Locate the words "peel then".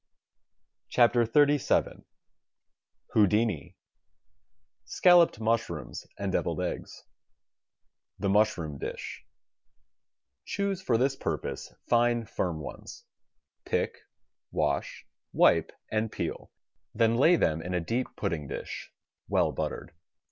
16.11-17.15